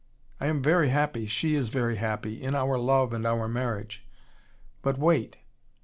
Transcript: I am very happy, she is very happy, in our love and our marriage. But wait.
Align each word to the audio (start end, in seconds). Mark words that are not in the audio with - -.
I 0.39 0.47
am 0.47 0.63
very 0.63 0.89
happy, 0.89 1.27
she 1.27 1.53
is 1.53 1.69
very 1.69 1.97
happy, 1.97 2.41
in 2.41 2.55
our 2.55 2.79
love 2.79 3.13
and 3.13 3.23
our 3.23 3.47
marriage. 3.47 4.03
But 4.81 4.97
wait. 4.97 5.37